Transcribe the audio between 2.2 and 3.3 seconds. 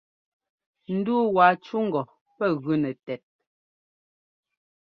pɛ́ gʉ nɛ tɛt.